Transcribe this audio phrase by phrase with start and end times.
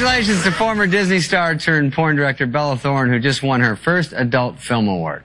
[0.00, 4.14] Congratulations to former Disney star turned porn director Bella Thorne, who just won her first
[4.16, 5.24] adult film award.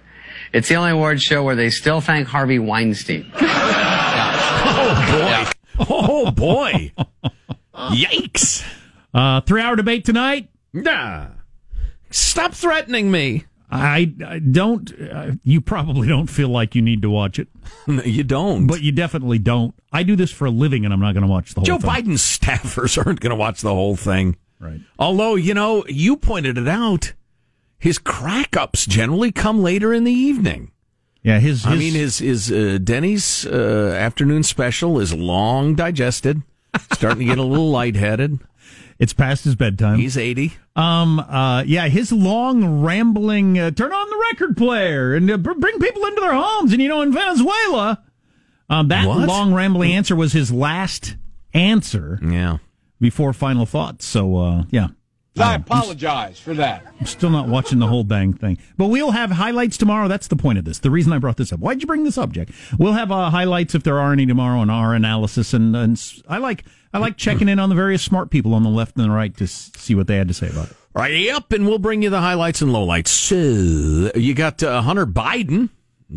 [0.52, 3.32] It's the only award show where they still thank Harvey Weinstein.
[4.68, 5.86] Oh boy!
[5.90, 6.92] Oh boy!
[7.74, 8.66] Yikes!
[9.14, 10.50] Uh, three hour debate tonight.
[10.74, 11.28] Nah.
[12.10, 13.46] Stop threatening me.
[13.72, 14.92] I, I don't.
[15.02, 17.48] Uh, you probably don't feel like you need to watch it,
[17.88, 18.68] No, you don't.
[18.68, 19.74] but you definitely don't.
[19.94, 21.80] I do this for a living, and I'm not going to watch the whole thing.
[21.80, 22.06] Joe thing.
[22.06, 24.36] Biden's staffers aren't going to watch the whole thing.
[24.60, 24.80] Right.
[24.98, 27.14] Although, you know, you pointed it out.
[27.78, 30.72] His crack ups generally come later in the evening.
[31.22, 31.64] Yeah, his.
[31.64, 36.42] his I mean, his his uh, Denny's uh, afternoon special is long digested,
[36.94, 38.40] starting to get a little lightheaded.
[39.00, 40.00] it's past his bedtime.
[40.00, 40.54] He's eighty.
[40.76, 41.20] Um.
[41.20, 41.64] Uh.
[41.64, 41.88] Yeah.
[41.88, 43.58] His long rambling.
[43.60, 46.72] Uh, turn on the record player and uh, bring people into their homes.
[46.74, 48.04] And you know, in Venezuela,
[48.70, 49.28] um, that What?
[49.28, 51.16] long rambling answer was his last
[51.54, 52.58] answer Yeah.
[53.00, 54.06] Before final thoughts.
[54.06, 54.88] So, uh, yeah.
[55.38, 56.86] I apologize for that.
[56.98, 58.58] I'm still not watching the whole dang thing.
[58.78, 60.08] But we'll have highlights tomorrow.
[60.08, 60.80] That's the point of this.
[60.80, 61.60] The reason I brought this up.
[61.60, 62.50] Why'd you bring this up, Jack?
[62.80, 65.54] We'll have uh, highlights if there are any tomorrow on our analysis.
[65.54, 68.70] And, and I like I like checking in on the various smart people on the
[68.70, 70.78] left and the right to see what they had to say about it.
[70.94, 71.14] Right.
[71.14, 71.52] Yep.
[71.52, 73.10] And we'll bring you the highlights and lowlights.
[73.10, 75.68] So you got uh, Hunter Biden,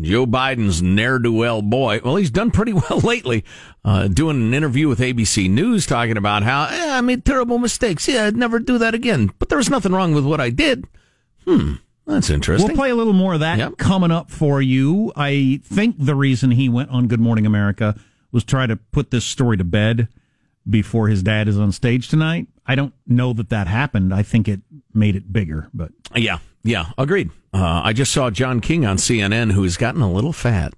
[0.01, 1.99] Joe Biden's ne'er do well boy.
[2.03, 3.43] Well, he's done pretty well lately.
[3.83, 8.07] Uh, doing an interview with ABC News talking about how "Eh, I made terrible mistakes.
[8.07, 9.31] Yeah, I'd never do that again.
[9.39, 10.85] But there was nothing wrong with what I did.
[11.45, 11.73] Hmm.
[12.05, 12.67] That's interesting.
[12.69, 13.77] We'll play a little more of that Yep.
[13.77, 15.11] coming up for you.
[15.15, 17.95] I think the reason he went on Good Morning America
[18.31, 20.07] was try to put this story to bed
[20.67, 22.47] before his dad is on stage tonight.
[22.65, 24.11] I don't know that that happened.
[24.13, 24.61] I think it
[24.93, 27.29] made it bigger, but Yeah, yeah, agreed.
[27.53, 30.73] Uh, I just saw John King on CNN, who's gotten a little fat.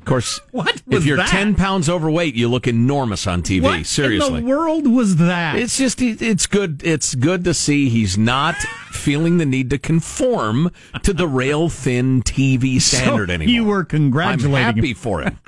[0.00, 1.28] Of course, What if you're that?
[1.30, 3.62] ten pounds overweight, you look enormous on TV.
[3.62, 5.56] what Seriously, in the world was that?
[5.56, 6.82] it's just it's good.
[6.84, 8.54] It's good to see he's not
[8.90, 10.70] feeling the need to conform
[11.04, 13.54] to the rail thin TV standard So anymore.
[13.54, 14.94] you were congratulating I'm happy him.
[14.96, 15.38] for him.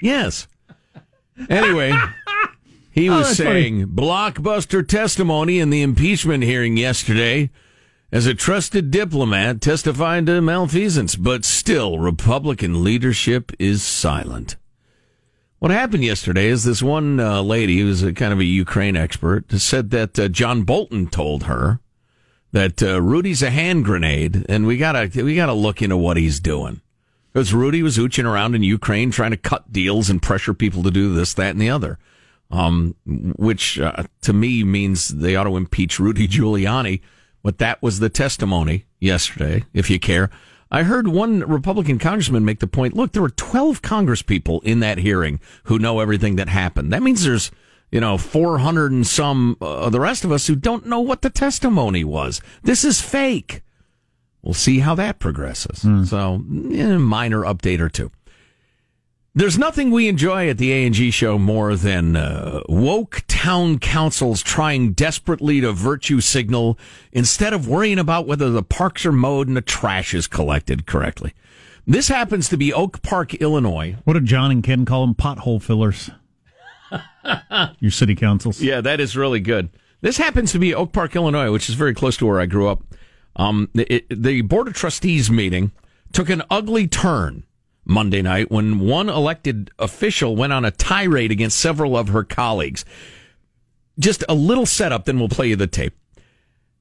[0.00, 0.46] yes.
[1.50, 1.92] Anyway.
[2.92, 7.50] He Oh, was that's saying blockbuster testimony in the impeachment hearing yesterday
[8.12, 14.56] as a trusted diplomat testifying to malfeasance, but still Republican leadership is silent.
[15.58, 19.50] What happened yesterday is this one uh, lady who's a kind of a Ukraine expert
[19.52, 21.80] said that uh, John Bolton told her
[22.52, 26.40] that uh, Rudy's a hand grenade, and we gotta we gotta look into what he's
[26.40, 26.82] doing
[27.32, 30.90] because Rudy was ooching around in Ukraine trying to cut deals and pressure people to
[30.90, 31.98] do this, that, and the other.
[32.50, 37.00] Um, which uh, to me means they ought to impeach Rudy Giuliani.
[37.42, 40.30] But that was the testimony yesterday, if you care.
[40.70, 44.98] I heard one Republican congressman make the point look, there were 12 congresspeople in that
[44.98, 46.92] hearing who know everything that happened.
[46.92, 47.52] That means there's,
[47.92, 51.22] you know, 400 and some uh, of the rest of us who don't know what
[51.22, 52.40] the testimony was.
[52.64, 53.62] This is fake.
[54.42, 55.84] We'll see how that progresses.
[56.08, 56.42] So,
[56.72, 58.10] eh, minor update or two.
[59.36, 64.94] There's nothing we enjoy at the A&G show more than uh, woke town councils trying
[64.94, 66.78] desperately to virtue signal
[67.12, 71.34] instead of worrying about whether the parks are mowed and the trash is collected correctly.
[71.86, 73.96] This happens to be Oak Park, Illinois.
[74.04, 75.14] what did John and Ken call them?
[75.14, 76.08] Pothole fillers.
[77.78, 78.62] Your city councils.
[78.62, 79.68] Yeah, that is really good.
[80.00, 82.68] This happens to be Oak Park, Illinois, which is very close to where I grew
[82.68, 82.82] up.
[83.36, 85.72] Um, it, the Board of Trustees meeting
[86.14, 87.44] took an ugly turn
[87.86, 92.84] Monday night when one elected official went on a tirade against several of her colleagues.
[93.98, 95.96] Just a little setup, then we'll play you the tape.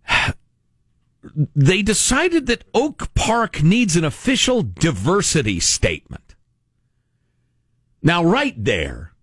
[1.56, 6.36] They decided that Oak Park needs an official diversity statement.
[8.04, 9.14] Now, right there,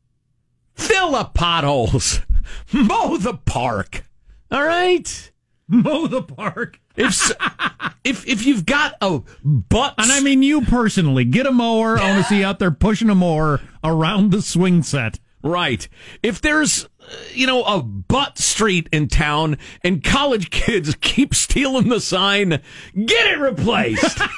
[0.75, 2.19] fill the potholes,
[2.73, 4.03] mow the park.
[4.51, 5.31] All right.
[5.69, 6.81] Mow the park.
[6.97, 7.31] If
[8.05, 11.25] if if you've got a butt, And I mean you personally.
[11.25, 11.99] Get a mower.
[11.99, 15.19] I want to see you out there pushing a mower around the swing set.
[15.43, 15.89] right,
[16.23, 16.89] if there's uh,
[17.33, 22.61] you know a butt street in town and college kids keep stealing the sign,
[22.95, 24.21] get it replaced.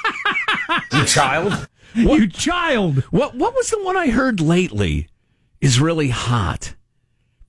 [0.91, 1.67] You child.
[1.93, 2.99] You child.
[3.11, 5.07] what what was the one I heard lately?
[5.61, 6.75] Is really hot.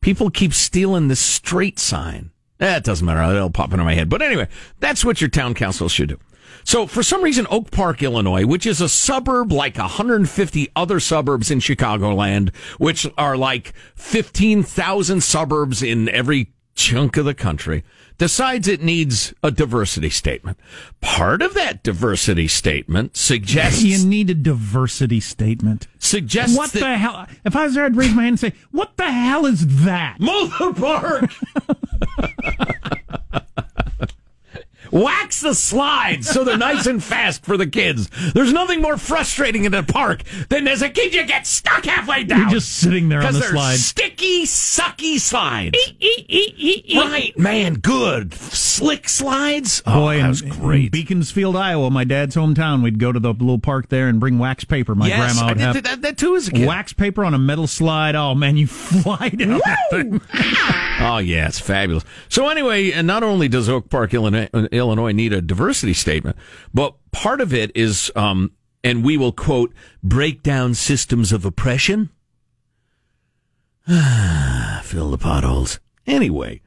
[0.01, 2.31] People keep stealing the straight sign.
[2.59, 3.35] Eh, that doesn't matter.
[3.35, 4.09] It'll pop into my head.
[4.09, 4.49] But anyway,
[4.81, 6.19] that's what your town council should do.
[6.65, 11.51] So for some reason, Oak Park, Illinois, which is a suburb like 150 other suburbs
[11.51, 17.85] in Chicagoland, which are like 15,000 suburbs in every chunk of the country,
[18.19, 20.59] decides it needs a diversity statement.
[21.01, 25.87] Part of that diversity statement suggests You need a diversity statement.
[25.99, 27.27] suggests What the hell?
[27.45, 30.17] If I was there, I'd raise my hand and say, "What the hell is that?"
[30.21, 31.33] mow the park.
[35.03, 38.09] wax the slides so they're nice and fast for the kids.
[38.35, 42.25] There's nothing more frustrating in a park than as a kid you get stuck halfway
[42.25, 42.41] down.
[42.41, 43.77] You're just sitting there on the slide.
[43.77, 45.77] sticky, sucky slides.
[46.95, 48.35] right, man, good.
[48.35, 49.83] Slick slides.
[49.87, 50.85] Oh, Boy, that in, was great.
[50.85, 54.39] in Beaconsfield, Iowa, my dad's hometown, we'd go to the little park there and bring
[54.39, 54.95] wax paper.
[54.95, 56.67] My yes, grandma I would did have that, that too as a kid.
[56.67, 58.15] wax paper on a metal slide.
[58.15, 60.21] Oh man, you fly down that thing.
[60.99, 62.05] Oh yeah, it's fabulous.
[62.31, 66.37] So anyway, and not only does Oak Park, Illinois, Illinois need a diversity statement,
[66.73, 68.53] but part of it is, um,
[68.85, 69.73] and we will quote,
[70.03, 72.11] break down systems of oppression.
[73.87, 75.81] Fill the potholes.
[76.07, 76.61] Anyway,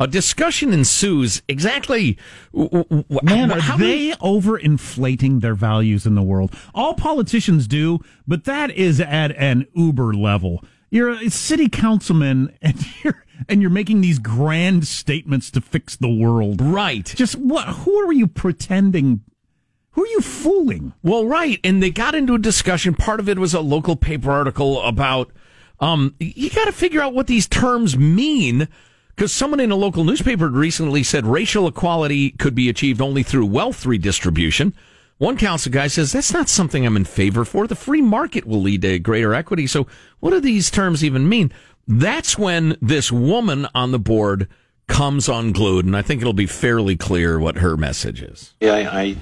[0.00, 1.42] a discussion ensues.
[1.48, 2.18] Exactly.
[2.52, 6.54] w- w- Man, how are many- they overinflating their values in the world?
[6.74, 10.62] All politicians do, but that is at an uber level.
[10.90, 16.12] You're a city councilman and you're and you're making these grand statements to fix the
[16.12, 16.60] world.
[16.60, 17.04] right?
[17.04, 19.22] Just what who are you pretending
[19.96, 20.92] who are you fooling?
[21.02, 22.94] Well, right, and they got into a discussion.
[22.94, 25.32] Part of it was a local paper article about
[25.80, 28.68] um, you got to figure out what these terms mean
[29.14, 33.46] because someone in a local newspaper recently said racial equality could be achieved only through
[33.46, 34.74] wealth redistribution.
[35.16, 37.66] One council guy says that's not something I'm in favor for.
[37.66, 39.66] The free market will lead to greater equity.
[39.66, 39.86] So,
[40.20, 41.50] what do these terms even mean?
[41.88, 44.48] That's when this woman on the board
[44.88, 48.54] comes unglued, and I think it'll be fairly clear what her message is.
[48.60, 49.16] Yeah, I, I.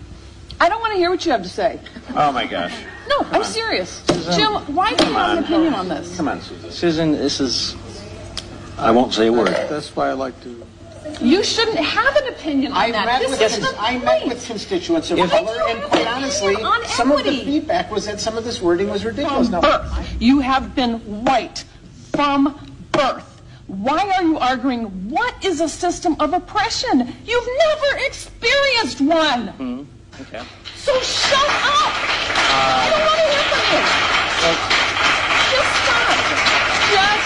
[0.60, 1.80] I don't want to hear what you have to say.
[2.14, 2.72] Oh my gosh.
[3.08, 4.04] No, I'm serious.
[4.34, 6.16] Jim, why do you have an opinion on this?
[6.16, 6.70] Come on, Susan.
[6.70, 7.76] Susan, this is.
[8.78, 9.48] I won't say a word.
[9.48, 10.66] That's why I like to.
[11.20, 13.06] You shouldn't have an opinion on I that.
[13.06, 16.06] met, this with, is the I met with constituents of Why do color, and quite
[16.06, 19.48] honestly, opinion on some of the feedback was that some of this wording was ridiculous.
[19.48, 20.16] From Now, birth.
[20.18, 21.64] You have been white
[22.14, 22.54] from
[22.92, 23.42] birth.
[23.66, 27.12] Why are you arguing what is a system of oppression?
[27.24, 29.48] You've never experienced one.
[29.48, 29.82] Hmm,
[30.20, 30.42] Okay.
[30.76, 31.92] So shut up.
[32.46, 33.80] I don't want to hear from you.
[35.50, 36.16] Just stop.
[36.92, 37.24] Just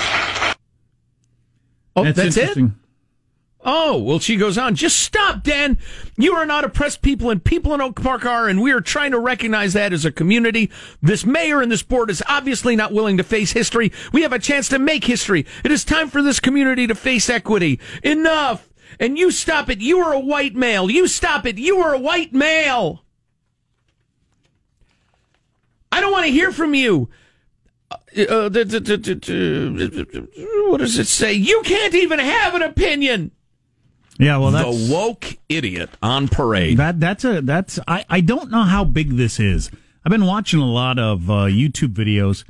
[1.97, 2.57] Oh, that's, it.
[3.65, 4.77] Oh, well, she goes on.
[4.77, 5.79] Just stop, Dan.
[6.17, 9.11] You are not oppressed people, and people in Oak Park are, and we are trying
[9.11, 10.71] to recognize that as a community.
[11.03, 13.91] This mayor and this board is obviously not willing to face history.
[14.13, 15.45] We have a chance to make history.
[15.65, 17.81] It is time for this community to face equity.
[18.05, 18.69] Enough.
[19.01, 19.81] And you stop it.
[19.81, 20.89] You are a white male.
[20.89, 21.59] You stop it.
[21.59, 23.05] You are a white male.
[25.91, 27.09] I don't want to hear from you.
[27.91, 30.29] Uh, the-
[30.69, 31.33] what does it say?
[31.33, 33.33] You can't even have an opinion
[34.19, 36.77] Yeah, well that's the woke idiot on parade.
[36.79, 39.71] That that's a that's I I don't know how big this is.
[40.05, 42.45] I've been watching a lot of uh, YouTube videos.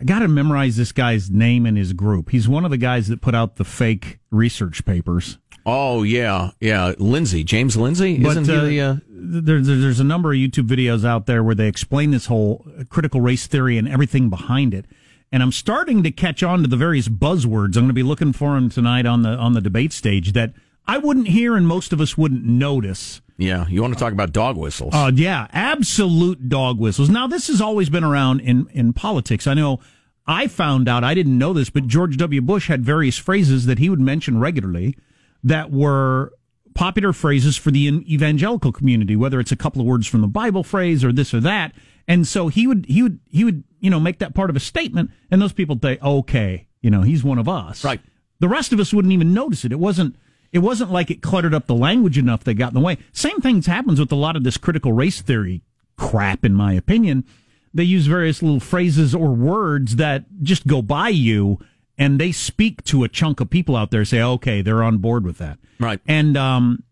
[0.00, 2.30] I got to memorize this guy's name and his group.
[2.30, 5.38] He's one of the guys that put out the fake research papers.
[5.66, 6.94] oh yeah, yeah.
[6.98, 8.80] Lindsay, James Lindsay, isn't uh, he the?
[8.80, 12.26] Uh, there, there- there's a number of YouTube videos out there where they explain this
[12.26, 14.86] whole critical race theory and everything behind it.
[15.32, 17.76] And I'm starting to catch on to the various buzzwords.
[17.76, 20.54] I'm going to be looking for them tonight on the on the debate stage that
[20.90, 23.20] I wouldn't hear and most of us wouldn't notice.
[23.38, 24.92] yeah, you want to talk about dog whistles?
[24.92, 27.08] Uh, yeah, absolute dog whistles.
[27.08, 29.46] Now, this has always been around in, in politics.
[29.46, 29.78] I know
[30.26, 32.40] I found out, I didn't know this, but George W.
[32.40, 34.96] Bush had various phrases that he would mention regularly
[35.44, 36.32] that were
[36.74, 40.64] popular phrases for the evangelical community, whether it's a couple of words from the Bible
[40.64, 41.72] phrase or this or that.
[42.08, 44.60] And so he would, he would, he would, you know, make that part of a
[44.60, 47.84] statement, and those people say, okay, you know, he's one of us.
[47.84, 48.00] Right.
[48.40, 49.70] The rest of us wouldn't even notice it.
[49.70, 50.16] It wasn't
[50.52, 52.98] it wasn't like it cluttered up the language enough that got in the way.
[53.12, 55.62] Same things happens with a lot of this critical race theory
[55.96, 57.24] crap, in my opinion.
[57.72, 61.58] They use various little phrases or words that just go by you
[61.96, 65.24] and they speak to a chunk of people out there say, okay, they're on board
[65.24, 65.58] with that.
[65.78, 66.00] Right.
[66.06, 66.82] And um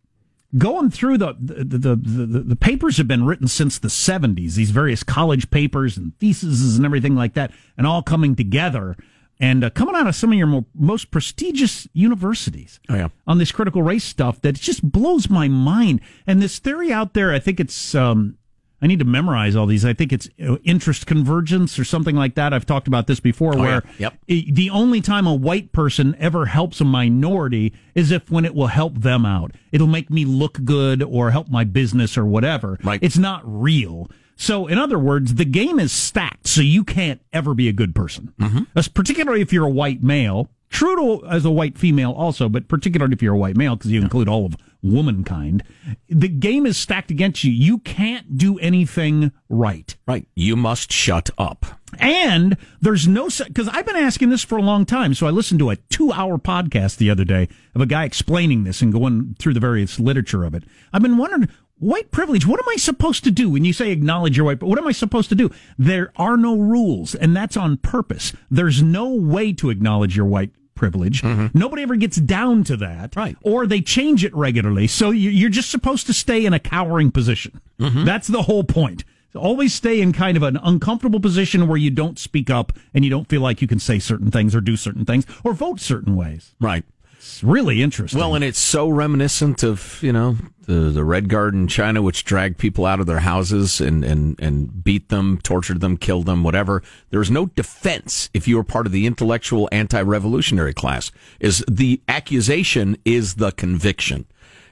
[0.57, 4.71] going through the the, the the the papers have been written since the 70s these
[4.71, 8.97] various college papers and theses and everything like that and all coming together
[9.41, 13.09] and uh, coming out of some of your mo- most prestigious universities Oh, yeah.
[13.27, 17.33] on this critical race stuff that just blows my mind and this theory out there
[17.33, 18.37] i think it's um
[18.81, 19.85] I need to memorize all these.
[19.85, 22.55] I think it's uh, interest convergence or something like that.
[22.55, 24.11] I've talked about this before, Oh, where yeah.
[24.11, 24.19] Yep.
[24.31, 28.55] i- the only time a white person ever helps a minority is if when it
[28.55, 29.51] will help them out.
[29.73, 32.79] It'll make me look good or help my business or whatever.
[32.85, 33.01] Right.
[33.03, 34.13] It's not real.
[34.41, 37.95] So, in other words, the game is stacked, so you can't ever be a good
[37.95, 38.33] person.
[38.41, 38.81] Mm-hmm.
[38.95, 40.49] Particularly if you're a white male.
[40.71, 43.91] True to as a white female also, but particularly if you're a white male, because
[43.91, 45.65] you include all of womankind.
[46.09, 47.51] The game is stacked against you.
[47.51, 49.97] You can't do anything right.
[50.07, 50.29] Right.
[50.35, 51.65] You must shut up.
[51.99, 55.15] And there's no because I've been asking this for a long time.
[55.15, 58.83] So I listened to a two-hour podcast the other day of a guy explaining this
[58.83, 60.65] and going through the various literature of it.
[60.93, 61.49] I've been wondering
[61.79, 62.47] white privilege.
[62.47, 64.59] What am I supposed to do when you say acknowledge your white?
[64.61, 65.51] But What am I supposed to do?
[65.79, 68.33] There are no rules, and that's on purpose.
[68.51, 71.23] There's no way to acknowledge your white privilege.
[71.23, 71.59] Mm-hmm.
[71.59, 73.37] Nobody ever gets down to that, Right.
[73.43, 74.87] Or they change it regularly.
[74.87, 77.61] So you- you're just supposed to stay in a cowering position.
[77.81, 78.05] Mm-hmm.
[78.05, 79.05] That's the whole point.
[79.35, 83.11] Always stay in kind of an uncomfortable position where you don't speak up and you
[83.11, 86.17] don't feel like you can say certain things or do certain things or vote certain
[86.17, 86.55] ways.
[86.61, 86.85] Right.
[87.19, 88.19] It's really interesting.
[88.19, 92.25] Well, and it's so reminiscent of, you know, the, the Red Guard in China, which
[92.25, 96.45] dragged people out of their houses and, and, and beat them, tortured them, killed them,
[96.45, 96.83] whatever.
[97.11, 101.11] There's no defense if you were part of the intellectual anti-revolutionary class.
[101.41, 104.27] Is the accusation is the conviction.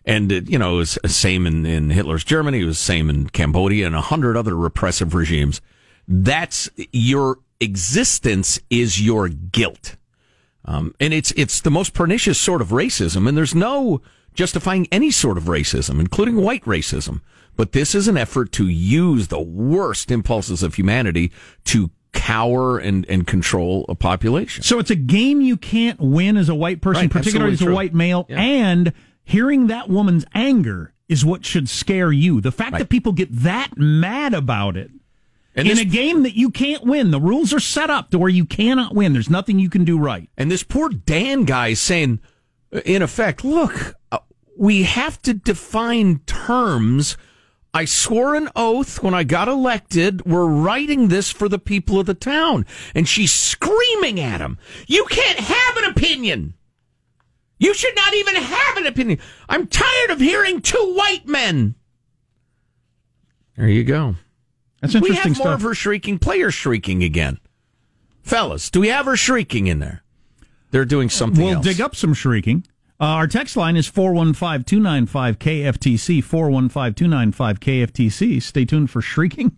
[0.04, 2.60] And, it, you know, it was the same in, in Hitler's Germany.
[2.60, 5.60] It was the same in Cambodia and a hundred other repressive regimes.
[6.06, 9.96] That's your existence is your guilt.
[10.66, 14.00] Um, and it's it's the most pernicious sort of racism, and there's no
[14.34, 17.20] justifying any sort of racism, including white racism.
[17.56, 21.32] But this is an effort to use the worst impulses of humanity
[21.66, 24.62] to cower and, and control a population.
[24.62, 27.64] So it's a game you can't win as a white person, Right, particularly as a
[27.66, 27.74] true.
[27.74, 28.26] white male.
[28.28, 28.40] Yeah.
[28.40, 28.92] And
[29.24, 32.40] hearing that woman's anger is what should scare you.
[32.40, 32.78] The fact Right.
[32.80, 34.90] that people get that mad about it
[35.56, 37.10] And in this, a game that you can't win.
[37.10, 39.14] The rules are set up to where you cannot win.
[39.14, 40.28] There's nothing you can do right.
[40.36, 42.20] and this poor Dan guy is saying,
[42.84, 44.18] in effect, look, uh,
[44.56, 47.16] we have to define terms.
[47.72, 50.24] I swore an oath when I got elected.
[50.26, 52.66] We're writing this for the people of the town.
[52.94, 54.58] And she's screaming at him.
[54.86, 56.54] You can't have an opinion.
[57.58, 59.18] You should not even have an opinion.
[59.48, 61.74] I'm tired of hearing two white men.
[63.56, 64.16] There you go.
[64.80, 65.54] That's We interesting have more stuff.
[65.54, 67.38] of her shrieking, players shrieking again.
[68.22, 70.02] Fellas, do we have her shrieking in there?
[70.70, 71.64] They're doing something We'll else.
[71.64, 72.64] dig up some shrieking.
[73.00, 78.42] Uh, our text line is 415 295 KFTC, 415 295 KFTC.
[78.42, 79.56] Stay tuned for shrieking.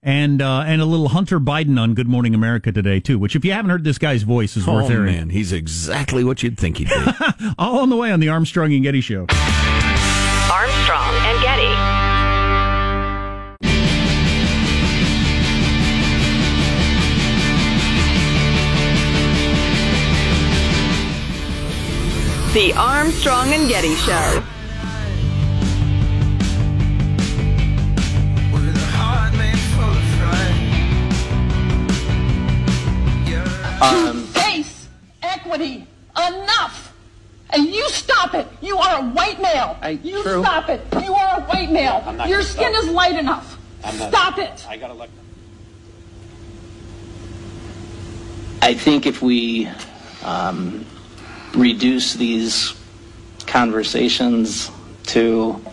[0.00, 3.44] And uh, and a little Hunter Biden on Good Morning America today, too, which, if
[3.44, 5.06] you haven't heard this guy's voice, is Oh worth hearing.
[5.06, 6.94] man, he's exactly what you'd think he'd be.
[7.58, 9.26] All on the way on the Armstrong and Getty Show.
[10.50, 11.14] Armstrong
[22.58, 24.42] The Armstrong and Getty Show.
[33.80, 34.88] Um, Face
[35.22, 35.86] equity.
[36.16, 36.92] Enough.
[37.50, 38.48] And you stop it.
[38.60, 39.78] You are a white male.
[39.80, 40.42] I- you true.
[40.42, 40.84] stop it.
[41.00, 42.02] You are a white male.
[42.04, 42.82] I'm Your skin stop.
[42.82, 43.56] is light enough.
[43.84, 44.66] I'm not- Stop it.
[44.68, 45.20] I got elected.
[48.62, 49.68] I think if we
[50.24, 50.84] um,
[51.54, 52.74] reduce these
[53.46, 54.70] conversations
[55.04, 55.64] to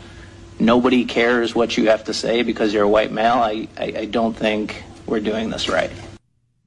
[0.60, 4.06] nobody cares what you have to say because you're a white male, I, I, I
[4.06, 5.92] don't think we're doing this right.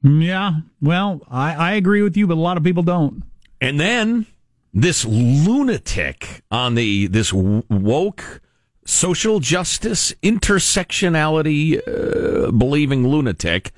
[0.03, 3.23] Yeah, well, I, I agree with you, but a lot of people don't.
[3.59, 4.25] and then
[4.73, 8.39] this lunatic on the this woke
[8.85, 13.71] social justice intersectionality uh, believing lunatic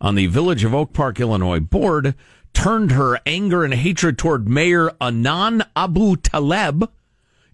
[0.00, 2.14] on the Village of Oak Park, Illinois board
[2.54, 6.90] turned her anger and hatred toward Mayor Anan Abu Taleb,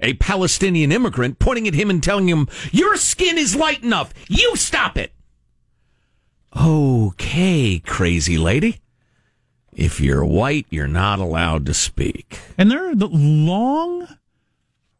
[0.00, 4.14] a Palestinian immigrant, pointing at him and telling him, "Your skin is light enough.
[4.28, 5.12] You stop it."
[6.56, 8.80] Okay, crazy lady.
[9.72, 12.38] If you're white, you're not allowed to speak.
[12.58, 14.08] And there are the long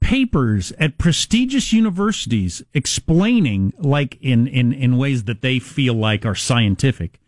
[0.01, 6.35] papers at prestigious universities explaining, like in, in, in ways that they feel like are
[6.35, 7.21] scientific,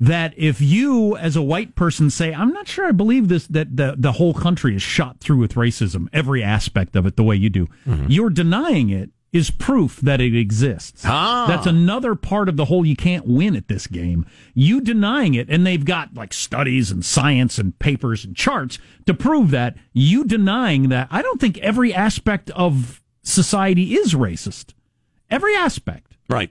[0.00, 3.76] that if you, as a white person, say, I'm not sure I believe this, that
[3.76, 7.36] the, the whole country is shot through with racism, every aspect of it, the way
[7.36, 7.68] you do,
[8.08, 11.02] you're denying it is proof that it exists.
[11.04, 11.46] Ah.
[11.48, 14.24] That's another part of the whole you can't win at this game.
[14.54, 19.14] You denying it, and they've got like studies and science and papers and charts to
[19.14, 19.76] prove that.
[19.92, 24.72] You denying that, I don't think every aspect of society is racist.
[25.30, 26.16] Every aspect.
[26.28, 26.50] Right.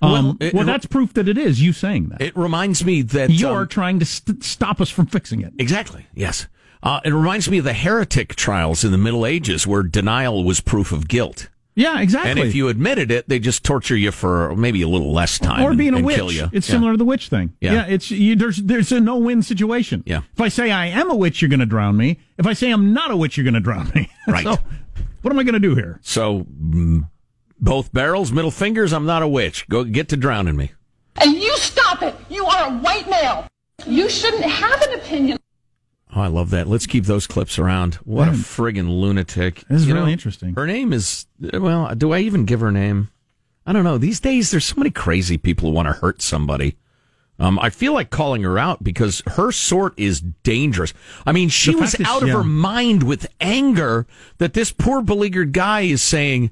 [0.00, 1.60] Um, it- well, it- that's proof that it is.
[1.60, 5.06] You saying that It reminds me that you're um, trying to st- stop us from
[5.06, 5.52] fixing it.
[5.58, 6.46] exactly yes.
[6.82, 10.60] Uh, it reminds me of the heretic trials in the Middle Ages, where denial was
[10.60, 12.30] proof of guilt, Yeah, exactly.
[12.30, 15.64] and if you admitted it, they just torture you for maybe a little less time,
[15.64, 16.14] or and- being a and witch.
[16.14, 16.48] kill you.
[16.52, 16.74] It's Yeah.
[16.76, 17.52] similar to the witch thing.
[17.60, 17.84] Yeah.
[17.86, 20.04] it's you, there's there's a no win situation.
[20.06, 20.20] Yeah.
[20.34, 22.18] If I say I am a witch, you're going to drown me.
[22.38, 24.08] If I say I'm not a witch, you're going to drown me.
[24.28, 24.44] Right.
[24.44, 24.56] So,
[25.22, 25.98] What am I going to do here?
[26.02, 27.08] So, mm,
[27.60, 28.92] both barrels, middle fingers.
[28.92, 29.68] I'm not a witch.
[29.68, 30.72] Go get to drowning me.
[31.20, 32.14] And you stop it.
[32.28, 33.46] You are a white male.
[33.86, 35.38] You shouldn't have an opinion.
[36.14, 36.66] Oh, I love that.
[36.66, 37.96] Let's keep those clips around.
[37.96, 39.64] What a friggin' lunatic.
[39.68, 40.54] This is You really know, interesting.
[40.54, 43.10] Her name is, well, do I even give her name?
[43.66, 43.98] I don't know.
[43.98, 46.76] These days, there's so many crazy people who want to hurt somebody.
[47.38, 50.92] Um, I feel like calling her out because her sort is dangerous.
[51.26, 52.34] I mean, she was fact is- out of yeah.
[52.34, 54.06] her mind with anger
[54.38, 56.50] that this poor beleaguered guy is saying,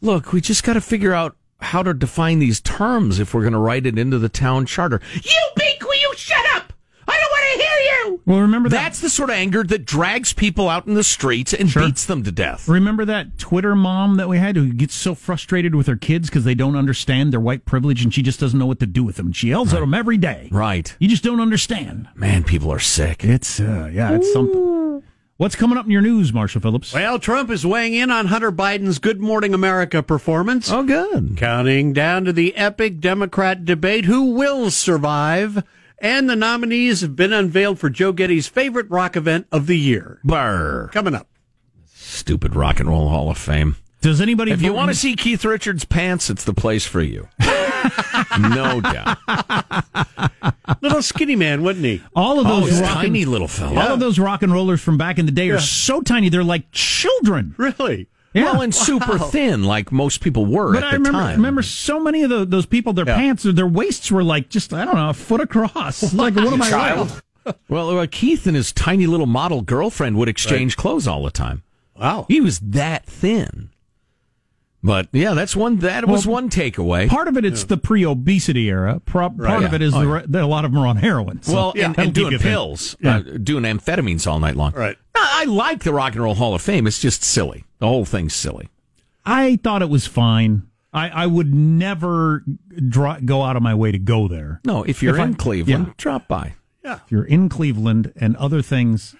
[0.00, 3.52] look, we just got to figure out how to define these terms if we're going
[3.52, 5.00] to write it into the town charter.
[5.14, 6.72] You beak, will you shut up?
[7.06, 7.78] I don't want to hear
[8.14, 8.22] you.
[8.24, 8.82] Well, remember that.
[8.82, 11.84] That's the sort of anger that drags people out in the streets and Sure.
[11.84, 12.68] beats them to death.
[12.68, 16.44] Remember that Twitter mom that we had who gets so frustrated with her kids because
[16.44, 19.16] they don't understand their white privilege and she just doesn't know what to do with
[19.16, 19.32] them.
[19.32, 20.48] She yells at them every day.
[20.52, 20.94] Right.
[21.00, 22.08] You just don't understand.
[22.14, 23.24] Man, people are sick.
[23.24, 24.69] It's, uh, yeah, it's something.
[25.40, 26.92] What's coming up in your news, Marshall Phillips?
[26.92, 30.70] Well, Trump is weighing in on Hunter Biden's Good Morning America performance.
[30.70, 31.38] Oh, good.
[31.38, 35.64] Counting down to the epic Democrat debate who will survive.
[35.96, 40.20] And the nominees have been unveiled for Joe Getty's favorite rock event of the year.
[40.24, 40.90] Burr.
[40.92, 41.26] Coming up.
[41.86, 43.76] Stupid Rock and Roll Hall of Fame.
[44.02, 47.28] Does anybody If you want to see Keith Richards' pants, it's the place for you.
[48.38, 49.16] no doubt.
[50.82, 52.02] Little skinny man, wasn't he?
[52.16, 53.80] all of Oh, those he's a rock and- tiny little fella.
[53.80, 56.42] all of those rock and rollers from back in the day are so tiny they're
[56.44, 57.54] like children.
[57.58, 58.08] Really?
[58.32, 58.44] Yeah.
[58.52, 61.36] Well, and super thin, like most people were But at I the remember, time.
[61.36, 64.72] remember so many of the, those people, their pants, or their waists were like just,
[64.72, 66.14] I don't know, a foot across.
[66.14, 67.22] Like, what am I Child.
[67.68, 71.62] Well, uh, Keith and his tiny little model girlfriend would exchange clothes all the time.
[71.98, 72.26] Wow.
[72.28, 73.70] He was that thin.
[74.82, 75.76] But yeah, that's one.
[75.80, 77.08] That was Well, one takeaway.
[77.08, 79.00] Part of it, it's the pre-obesity era.
[79.04, 79.74] Pro- Part of Yeah.
[79.74, 80.12] it is Oh, the, yeah.
[80.14, 81.42] re- that a lot of them are on heroin.
[81.42, 83.16] So well, and, that'll and doing pills, Yeah.
[83.18, 84.72] uh, doing amphetamines all night long.
[84.72, 84.96] Right.
[85.14, 86.86] I, I like the Rock and Roll Hall of Fame.
[86.86, 87.64] It's just silly.
[87.78, 88.70] The whole thing's silly.
[89.26, 90.62] I thought it was fine.
[90.94, 92.42] I, I would never
[92.88, 94.60] dra- go out of my way to go there.
[94.64, 95.92] No, if you're If I- in Cleveland, yeah.
[95.98, 96.54] drop by.
[96.82, 96.94] Yeah.
[97.04, 99.14] If you're in Cleveland and other things,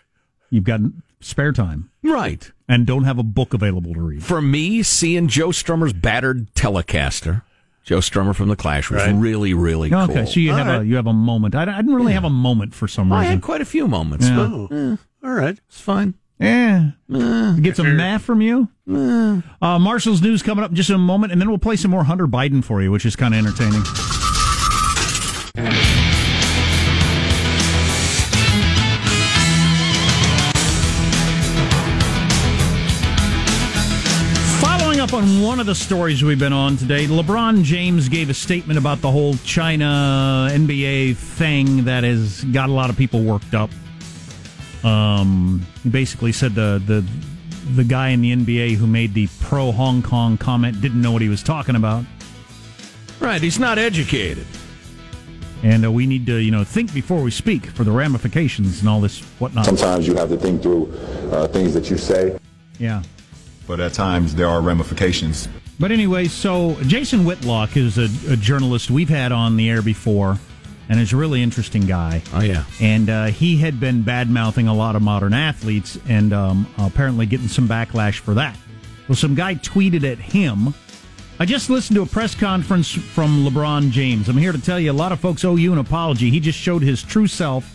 [0.48, 0.80] you've got
[1.20, 2.50] spare time Right.
[2.70, 4.22] And don't have a book available to read.
[4.22, 7.42] For me, seeing Joe Strummer's battered Telecaster,
[7.84, 9.14] Joe Strummer from the Clash, was Right.
[9.14, 10.00] really, really cool.
[10.02, 11.54] Okay, so you All have a you have a moment.
[11.54, 13.18] I, I didn't really have a moment for some reason.
[13.26, 14.36] I had quite a few moments, Yeah.
[14.36, 14.98] but Oh.
[15.24, 15.58] All right.
[15.68, 16.14] it's fine.
[16.38, 16.92] Yeah.
[17.60, 18.68] Get some math from you.
[18.88, 21.90] Uh, Marshall's news coming up in just in a moment, and then we'll play some
[21.90, 23.82] more Hunter Biden for you, which is kind of entertaining.
[35.10, 38.78] Up on one of the stories we've been on today, LeBron James gave a statement
[38.78, 43.70] about the whole China NBA thing that has got a lot of people worked up.
[44.84, 47.04] Um, he basically said the the
[47.74, 51.22] the guy in the NBA who made the pro Hong Kong comment didn't know what
[51.22, 52.04] he was talking about,
[53.18, 54.46] Right, he's not educated.
[55.62, 58.88] and uh, we need to you know think before we speak for the ramifications and
[58.88, 59.66] all this whatnot.
[59.66, 60.92] Sometimes you have to think through
[61.32, 62.38] uh, things that you say.
[62.78, 63.02] Yeah.
[63.70, 65.48] But at times there are ramifications.
[65.78, 70.38] But anyway, so Jason Whitlock is a, a journalist we've had on the air before,
[70.88, 72.20] and is a really interesting guy.
[72.34, 72.64] Oh yeah.
[72.80, 77.26] And uh, he had been bad mouthing a lot of modern athletes and um, apparently
[77.26, 78.58] getting some backlash for that.
[79.08, 80.74] Well, some guy tweeted at him.
[81.38, 84.28] I just listened to a press conference from LeBron James.
[84.28, 86.28] I'm here to tell you a lot of folks owe you an apology.
[86.28, 87.72] He just showed his true self,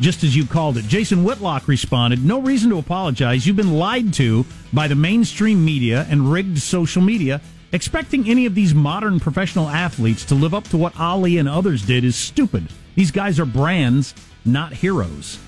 [0.00, 0.86] just as you called it.
[0.86, 3.46] Jason Whitlock responded No reason to apologize.
[3.46, 7.40] You've been lied to by the mainstream media and rigged social media.
[7.72, 11.82] Expecting any of these modern professional athletes to live up to what Ali and others
[11.84, 12.68] did is stupid.
[12.94, 15.38] These guys are brands, not heroes.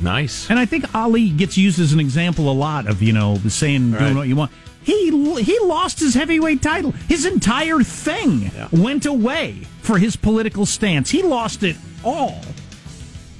[0.00, 0.50] Nice.
[0.50, 3.50] And I think Ali gets used as an example a lot of, you know, the
[3.50, 4.50] saying doing what you want.
[4.82, 5.10] He
[5.42, 6.92] he lost his heavyweight title.
[6.92, 11.10] His entire thing went away for his political stance.
[11.10, 12.40] He lost it all.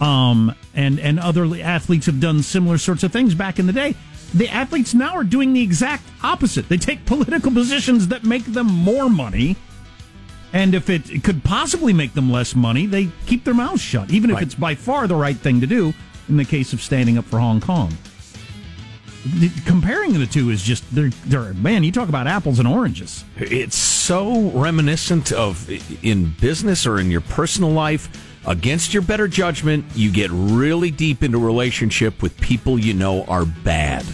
[0.01, 3.95] Um and and other athletes have done similar sorts of things back in the day.
[4.35, 6.69] The athletes now are doing the exact opposite.
[6.69, 9.57] They take political positions that make them more money.
[10.53, 14.11] And if it, it could possibly make them less money, they keep their mouths shut,
[14.11, 15.93] even if it's by far the right thing to do
[16.29, 17.93] in the case of standing up for Hong Kong.
[19.27, 23.25] The- comparing the two is just, they're, they're, man, you talk about apples and oranges.
[23.37, 25.69] It's so reminiscent of
[26.03, 28.09] in business or in your personal life.
[28.49, 33.25] Against your better judgment, you get really deep into a relationship with people you know
[33.25, 34.07] are bad.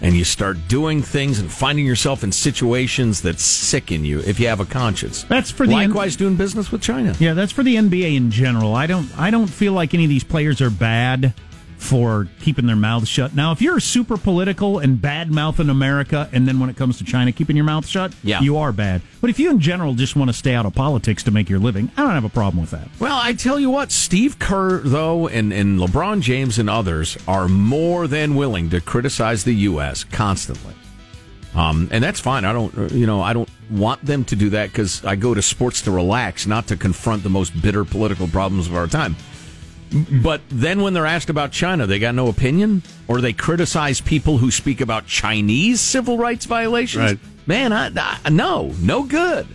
[0.00, 4.46] And you start doing things and finding yourself in situations that sicken you if you
[4.46, 5.24] have a conscience.
[5.24, 7.16] That's for the Likewise, doing business with China.
[7.18, 8.76] Yeah, that's for the NBA in general.
[8.76, 11.34] I don't, I don't feel like any of these players are bad
[11.82, 13.34] for keeping their mouths shut.
[13.34, 17.04] Now, if you're super political and bad mouthing America, and then when it comes to
[17.04, 18.40] China, keeping your mouth shut, Yeah.
[18.40, 19.02] you are bad.
[19.20, 21.58] But if you in general just want to stay out of politics to make your
[21.58, 22.88] living, I don't have a problem with that.
[23.00, 27.48] Well, I tell you what, Steve Kerr, though, and, and LeBron James and others are
[27.48, 30.04] more than willing to criticize the U.S.
[30.04, 30.74] constantly.
[31.54, 32.44] Um, and that's fine.
[32.46, 35.42] I don't, you know, I don't want them to do that because I go to
[35.42, 39.16] sports to relax, not to confront the most bitter political problems of our time.
[40.22, 44.38] But then when they're asked about China, they got no opinion, or they criticize people
[44.38, 47.12] who speak about Chinese civil rights violations.
[47.12, 47.18] Right.
[47.46, 47.90] Man, I,
[48.24, 49.46] I, no, no good.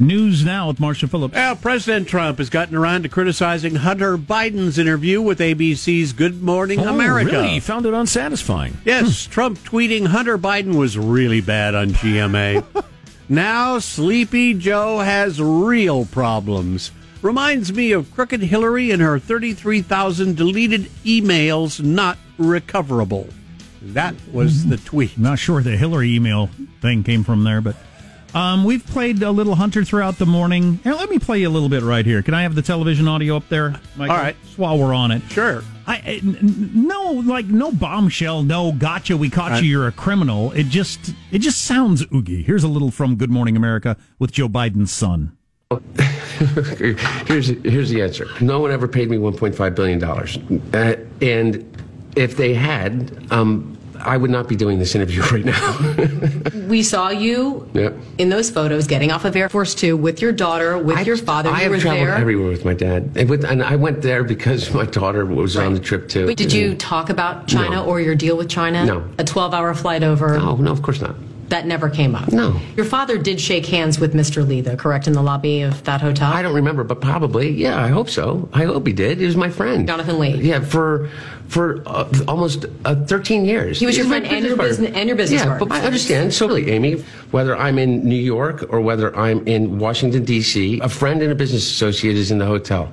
[0.00, 1.34] News now with Marcia Phillips.
[1.34, 6.78] Well, President Trump has gotten around to criticizing Hunter Biden's interview with ABC's Good Morning
[6.78, 7.32] Oh, America.
[7.32, 7.54] really?
[7.56, 8.76] You found it unsatisfying.
[8.84, 9.32] Yes, hmm.
[9.32, 12.64] Trump tweeting Hunter Biden was really bad on GMA.
[13.28, 16.92] now Sleepy Joe has real problems.
[17.22, 23.26] Reminds me of Crooked Hillary and her 33,000 deleted emails not recoverable.
[23.82, 25.18] That was the tweet.
[25.18, 26.48] Not sure the Hillary email
[26.80, 27.76] thing came from there, but
[28.34, 30.78] um, we've played a little Hunter throughout the morning.
[30.84, 32.22] And let me play you a little bit right here.
[32.22, 34.14] Can I have the television audio up there, Michael?
[34.16, 34.36] All right.
[34.44, 35.22] Just while we're on it.
[35.30, 35.62] Sure.
[35.86, 39.16] I, I- n- n- no like no bombshell, no gotcha.
[39.16, 39.62] We caught Right.
[39.64, 39.70] you.
[39.70, 40.52] You're a criminal.
[40.52, 42.42] It just it just sounds oogie.
[42.42, 45.32] Here's a little from Good Morning America with Joe Biden's son.
[47.26, 48.26] Here's here's the answer.
[48.40, 50.38] No one ever paid me 1.5 billion dollars,
[50.72, 51.64] uh, and
[52.16, 56.58] if they had, um, I would not be doing this interview right now.
[56.68, 57.94] We saw you Yep.
[58.18, 61.50] in those photos getting off of Air Force Two with your daughter, with your father.
[61.50, 62.14] I you have traveled there.
[62.14, 65.74] everywhere with my dad, and, with, and I went there because my daughter was on
[65.74, 66.26] the trip too.
[66.26, 67.84] Wait, did you talk about China No.
[67.84, 68.84] or your deal with China?
[68.84, 69.08] No.
[69.18, 70.38] A 12 hour flight over?
[70.38, 71.16] No, no, of course not.
[71.48, 72.30] That never came up?
[72.30, 72.60] No.
[72.76, 74.46] Your father did shake hands with Mr.
[74.46, 76.30] Li, though, correct, in the lobby of that hotel?
[76.30, 77.50] I don't remember, but probably.
[77.50, 78.48] Yeah, I hope so.
[78.52, 79.18] I hope he did.
[79.18, 80.34] He was my friend, Jonathan Li.
[80.42, 81.08] Yeah, for
[81.48, 83.80] for uh, almost uh, 13 years.
[83.80, 85.66] He was your friend and your business- and your business Yeah, partner.
[85.66, 86.34] but I understand.
[86.34, 86.96] So, really, Amy,
[87.30, 91.34] whether I'm in New York or whether I'm in Washington D.C., a friend and a
[91.34, 92.92] business associate is in the hotel,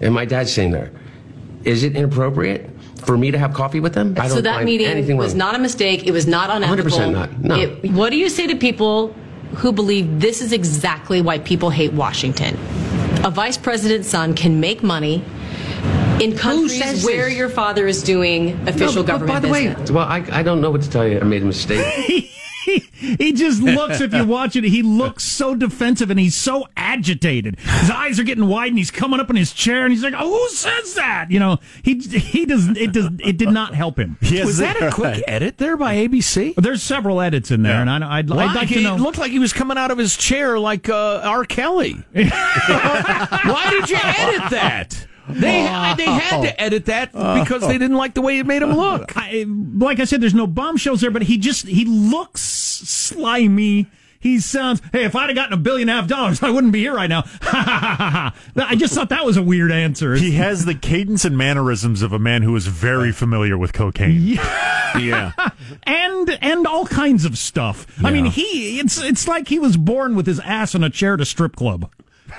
[0.00, 0.90] and my dad's staying there.
[1.62, 2.68] Is it inappropriate
[3.04, 4.14] for me to have coffee with them?
[4.18, 5.38] I don't so that find meeting anything was wrong.
[5.38, 6.06] not a mistake.
[6.06, 6.90] It was not unethical.
[6.98, 7.38] 100% not.
[7.40, 7.56] No.
[7.56, 9.14] It- what do you say to people
[9.56, 12.56] who believe this is exactly why people hate Washington?
[13.24, 15.22] A vice president's son can make money
[16.20, 17.36] in countries where this?
[17.36, 19.90] your father is doing official No, but government By the business.
[19.90, 21.20] way, well, I, I don't know what to tell you.
[21.20, 22.30] I made a mistake.
[22.64, 27.58] he just looks if you watch it he looks so defensive and he's so agitated
[27.58, 30.14] his eyes are getting wide and he's coming up in his chair and he's like
[30.16, 33.98] oh, who says that you know he he doesn't it does it did not help
[33.98, 36.54] him Was that a quick edit there by ABC?
[36.56, 38.44] there's several edits in there and I, I'd, Why?
[38.46, 41.20] I'd like to It looked like he was coming out of his chair like uh,
[41.24, 41.44] R.
[41.44, 41.94] Kelly.
[42.12, 45.06] Why did you edit that?
[45.28, 48.72] They they had to edit that because they didn't like the way it made him
[48.72, 49.12] look.
[49.16, 53.86] I, like I said, there's no bombshells there, but he just he looks slimy.
[54.18, 54.80] He sounds.
[54.92, 56.94] Hey, if I'd have gotten a billion and a half dollars, I wouldn't be here
[56.94, 57.24] right now.
[57.42, 60.14] I just thought that was a weird answer.
[60.14, 64.38] He has the cadence and mannerisms of a man who is very familiar with cocaine.
[64.96, 65.32] Yeah.
[65.82, 67.84] and and all kinds of stuff.
[68.04, 71.14] I mean, he it's it's like he was born with his ass in a chair
[71.14, 71.90] at a strip club.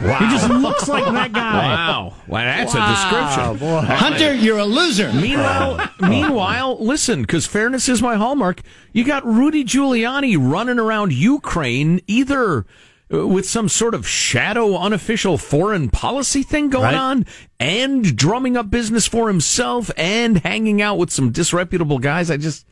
[0.02, 0.18] Wow.
[0.20, 1.58] He just looks like that guy.
[1.76, 2.14] Wow.
[2.28, 3.86] Well, that's a description.
[3.86, 5.12] Hunter, you're a loser.
[5.14, 8.62] Meanwhile, meanwhile, listen, because fairness is my hallmark.
[8.92, 12.66] You got Rudy Giuliani running around Ukraine, either
[13.14, 16.96] uh, with some sort of shadow, unofficial foreign policy thing going Right.
[16.96, 17.26] on,
[17.60, 22.32] and drumming up business for himself, and hanging out with some disreputable guys.
[22.32, 22.66] I just,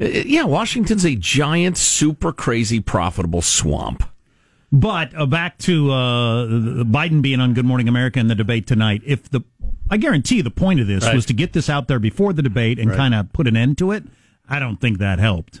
[0.00, 4.02] uh, yeah, Washington's a giant, super crazy, profitable swamp.
[4.72, 6.46] But uh, back to uh,
[6.84, 9.02] Biden being on Good Morning America in the debate tonight.
[9.04, 9.40] If the,
[9.90, 11.14] I guarantee the point of this Right.
[11.14, 12.96] was to get this out there before the debate and Right.
[12.96, 14.04] kind of put an end to it.
[14.48, 15.60] I don't think that helped.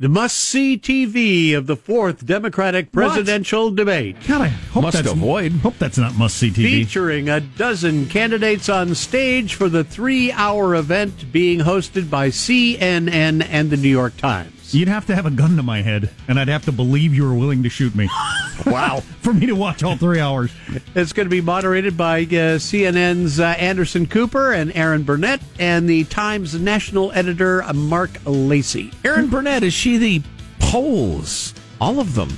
[0.00, 4.16] The must see TV of the fourth Democratic presidential debate.
[4.26, 5.52] God, I hope Must that's, avoid.
[5.52, 6.64] Hope that's not must see TV.
[6.84, 13.40] Featuring a dozen candidates on stage for the three hour event being hosted by CNN
[13.48, 14.53] and the New York Times.
[14.74, 17.24] You'd have to have a gun to my head, and I'd have to believe you
[17.24, 18.08] were willing to shoot me.
[18.66, 20.50] wow, for me to watch all three hours.
[20.94, 25.88] It's going to be moderated by uh, CNN's uh, Anderson Cooper and Erin Burnett and
[25.88, 28.90] the Times national editor uh, Marc Lacey.
[29.04, 30.22] Erin Burnett, is she the
[30.58, 31.54] polls?
[31.80, 32.30] All of them?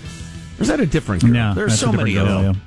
[0.59, 1.33] Or is that a different girl?
[1.33, 2.45] No, There's so a different many of them.
[2.55, 2.61] yeah.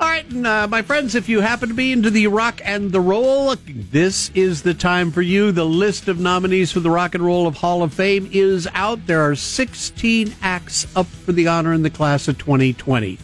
[0.00, 2.90] All right, and, uh, my friends, if you happen to be into the rock and
[2.90, 5.52] the roll, this is the time for you.
[5.52, 9.06] The list of nominees for the Rock and Roll of Hall of Fame is out.
[9.06, 13.18] There are 16 acts up for the honor in the class of 2020.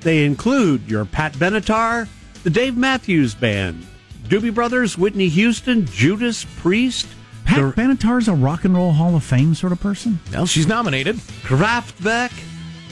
[0.00, 2.08] They include your Pat Benatar,
[2.42, 3.86] the Dave Matthews Band,
[4.26, 7.06] Doobie Brothers, Whitney Houston, Judas Priest,
[7.44, 10.18] Pat Benatar's a rock and roll Hall of Fame sort of person.
[10.32, 11.16] Well, she's nominated.
[11.42, 12.32] Kraftwerk,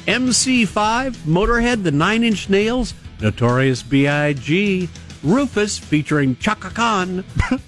[0.06, 4.88] MC5, Motorhead, the Nine Inch Nails, Notorious B.I.G.,
[5.22, 7.24] Rufus featuring Chaka Khan,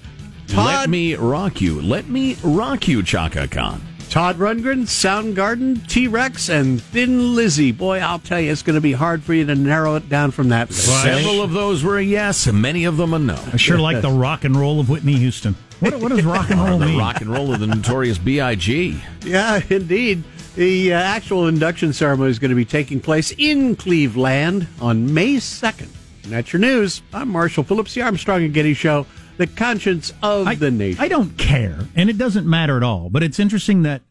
[0.54, 1.80] Let me rock you.
[1.80, 3.80] Let me rock you, Chaka Khan.
[4.10, 7.72] Todd Rundgren, Soundgarden, T Rex, and Thin Lizzy.
[7.72, 10.30] Boy, I'll tell you, it's going to be hard for you to narrow it down
[10.30, 11.02] from that list.
[11.02, 13.38] Several of those were a yes, and many of them a no.
[13.52, 15.56] I sure like the rock and roll of Whitney Houston.
[15.80, 16.98] What, what does rock and oh, roll the mean?
[16.98, 19.00] rock and roll of the notorious B.I.G.
[19.24, 20.22] Yeah, indeed.
[20.56, 25.34] The uh, actual induction ceremony is going to be taking place in Cleveland on May
[25.34, 25.88] 2nd.
[26.22, 27.02] And that's your news.
[27.12, 29.04] I'm Marshall Phillips, the Armstrong and Getty Show,
[29.36, 31.02] the conscience of I, the nation.
[31.02, 33.10] I don't care, and it doesn't matter at all.
[33.10, 34.02] But it's interesting that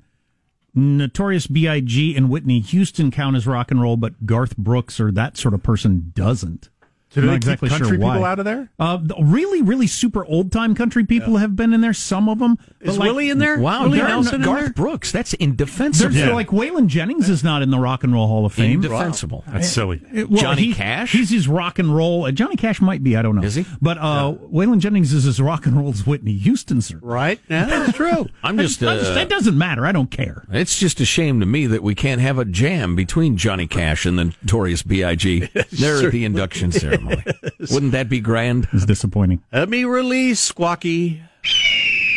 [0.75, 2.13] Notorious B.I.G.
[2.13, 5.63] and Whitney Houston count as rock and roll, but Garth Brooks or that sort of
[5.63, 6.67] person doesn't.
[7.13, 8.13] Do I'm they not keep exactly country sure why.
[8.15, 8.69] people out of there?
[8.79, 11.93] Uh, the really, really super old time country people have been in there.
[11.93, 12.57] Some of them.
[12.81, 13.59] Is Willie in there?
[13.59, 14.69] Wow, Willie Gar- Nelson in Garth there?
[14.73, 15.11] Brooks.
[15.11, 16.13] That's indefensible.
[16.13, 18.83] There's like Waylon Jennings is not in the Rock and Roll Hall of Fame.
[18.83, 19.43] Indefensible.
[19.47, 20.01] That's silly.
[20.05, 21.11] Uh, well, Johnny he- Cash?
[21.13, 22.25] He's his rock and roll.
[22.25, 23.15] Uh, Johnny Cash might be.
[23.15, 23.43] I don't know.
[23.43, 23.65] Is he?
[23.81, 26.99] But uh, Waylon Jennings is as rock and roll as Whitney Houston, sir.
[27.01, 27.39] Right?
[27.49, 28.27] Yeah, that's true.
[28.43, 28.81] I'm just.
[28.83, 29.85] I just- Uh, that doesn't matter.
[29.85, 30.43] I don't care.
[30.51, 34.05] it's just a shame to me that we can't have a jam between Johnny Cash
[34.05, 35.39] and the notorious B.I.G.
[35.71, 37.02] there at the induction ceremony.
[37.71, 38.67] Wouldn't that be grand?
[38.73, 39.41] It's disappointing.
[39.51, 41.21] Let me release Squawky.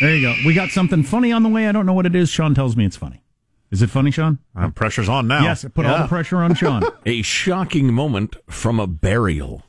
[0.01, 0.33] There you go.
[0.45, 1.67] We got something funny on the way.
[1.67, 2.29] I don't know what it is.
[2.29, 3.23] Sean tells me it's funny.
[3.71, 4.39] Is it funny, Sean?
[4.55, 5.43] Uh, pressure's on now.
[5.43, 5.65] Yes.
[5.73, 6.83] Put all the pressure on Sean.
[7.05, 9.63] A shocking moment from a burial.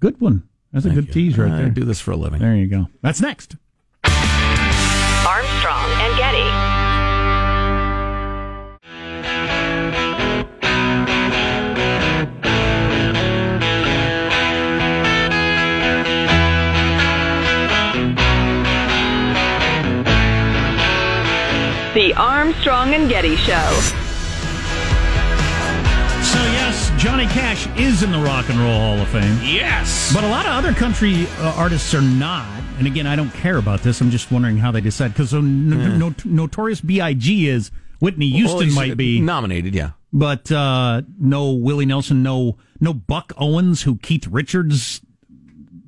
[0.00, 0.46] Good one.
[0.72, 1.68] That's a good tease right I there.
[1.70, 2.40] do this for a living.
[2.40, 2.86] There you go.
[3.00, 3.56] That's next.
[4.04, 6.63] Armstrong and Getty.
[22.54, 23.68] Armstrong and Getty Show.
[26.22, 29.38] So yes, Johnny Cash is in the Rock and Roll Hall of Fame.
[29.42, 30.12] Yes.
[30.14, 32.46] But a lot of other country uh, artists are not.
[32.78, 34.00] And again, I don't care about this.
[34.00, 35.08] I'm just wondering how they decide.
[35.12, 37.48] Because so n- no- Notorious B.I.G.
[37.48, 39.90] is Whitney Houston Well, might be, nominated, yeah.
[40.12, 45.00] but uh, no Willie Nelson, no no Buck Owens, who Keith Richards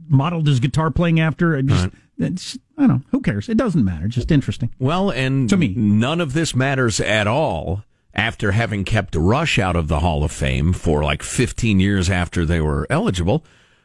[0.08, 1.54] modeled his guitar playing after.
[1.56, 3.00] It just, it's, I don't know.
[3.10, 3.48] Who cares?
[3.48, 4.08] It doesn't matter.
[4.08, 4.70] Just interesting.
[4.78, 5.74] Well, and To me.
[5.76, 7.84] none of this matters at all
[8.14, 12.44] after having kept Rush out of the Hall of Fame for like 15 years after
[12.44, 13.44] they were eligible.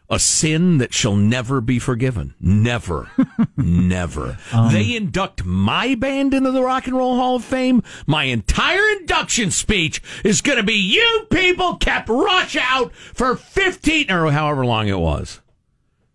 [0.09, 2.33] A sin that shall never be forgiven.
[2.41, 3.09] Never.
[3.57, 4.37] never.
[4.51, 7.81] Um, they induct my band into the Rock and Roll Hall of Fame.
[8.07, 14.11] My entire induction speech is going to be you people kept Rush out for 15
[14.11, 15.39] or however long it was.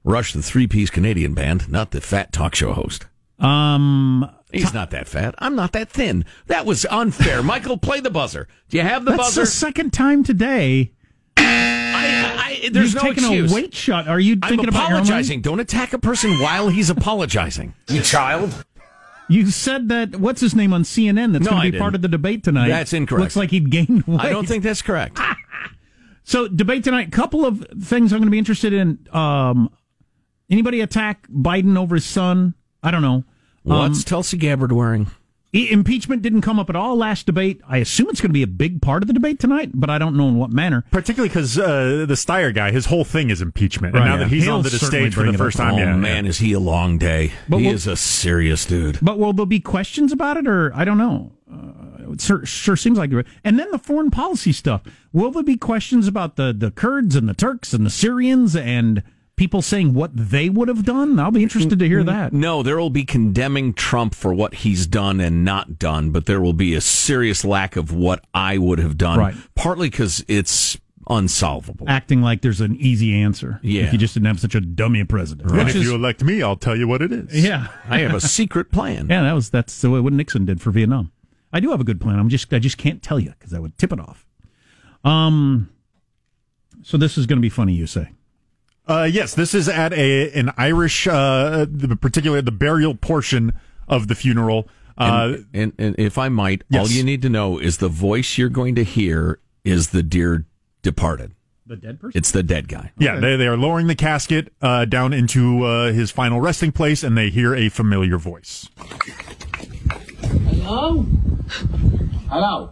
[0.07, 3.07] Rush, the three piece Canadian band, not the fat talk show host.
[3.40, 5.35] Um, He's not that fat.
[5.38, 6.25] I'm not that thin.
[6.47, 7.42] That was unfair.
[7.42, 8.47] Michael, play the buzzer.
[8.69, 9.40] Do you have the that's buzzer?
[9.42, 10.92] the second time today.
[11.37, 13.51] I, I, there's You've no taken excuse.
[13.53, 14.07] a weight shot.
[14.07, 15.40] Are you I'm thinking about your own apologizing.
[15.42, 17.75] Don't attack a person while he's apologizing.
[17.88, 18.64] You child.
[19.29, 21.81] You said that what's his name on CNN that's No, going I to be didn't.
[21.83, 22.69] part of the debate tonight.
[22.69, 23.21] That's incorrect.
[23.23, 24.21] Looks like he'd gained weight.
[24.21, 25.19] I don't think that's correct.
[26.23, 26.47] so.
[26.47, 27.11] Debate tonight.
[27.11, 29.01] Couple of things I'm going to be interested in.
[29.12, 29.71] Um,
[30.51, 32.55] anybody attack Biden over his son?
[32.83, 33.25] I don't know.
[33.67, 35.11] Um, What's Tulsi Gabbard wearing?
[35.53, 37.61] impeachment didn't come up at all last debate.
[37.67, 39.99] I assume it's going to be a big part of the debate tonight, but I
[39.99, 40.85] don't know in what manner.
[40.91, 43.95] Particularly because uh, the Steyer guy, his whole thing is impeachment.
[43.95, 44.25] And Right, now yeah.
[44.25, 46.53] that he's He'll on the stage for the first time, oh yeah, man, is he
[46.53, 47.33] a long day?
[47.49, 48.99] But he we'll- is a serious dude.
[49.01, 51.33] But will there be questions about it, or I don't know?
[51.51, 53.11] Uh, it sure, sure seems like.
[53.45, 54.83] And then the foreign policy stuff.
[55.13, 59.03] Will there be questions about the the Kurds and the Turks and the Syrians and
[59.37, 61.18] people saying what they would have done?
[61.20, 62.33] I'll be interested to hear that.
[62.33, 66.40] No, there will be condemning Trump for what he's done and not done, but there
[66.40, 69.18] will be a serious lack of what I would have done.
[69.18, 69.35] Right.
[69.55, 71.88] Partly because it's unsolvable.
[71.88, 73.61] Acting like there's an easy answer.
[73.62, 73.83] Yeah.
[73.85, 75.51] If you just didn't have such a dummy president.
[75.51, 77.44] And Which if is- you elect me, I'll tell you what it is.
[77.44, 77.68] yeah.
[77.88, 79.07] I have a secret plan.
[79.09, 81.12] Yeah, that was that's the way what Nixon did for Vietnam.
[81.53, 82.18] I do have a good plan.
[82.18, 84.27] I'm just I just can't tell you because I would tip it off.
[85.05, 85.70] Um.
[86.83, 88.11] So this is going to be funny, you say?
[88.87, 93.53] Uh, yes, this is at a an Irish, uh, the, particularly the burial portion
[93.88, 94.68] of the funeral.
[94.99, 98.38] Uh, and, and, and if I might, all you need to know is the voice
[98.38, 100.46] you're going to hear is the dear
[100.83, 101.33] departed.
[101.66, 102.16] The dead person.
[102.16, 102.92] It's the dead guy.
[102.96, 107.03] yeah, they, they are lowering the casket uh, down into uh, his final resting place,
[107.03, 108.68] and they hear a familiar voice.
[110.62, 111.05] Hello?
[112.31, 112.70] Hello?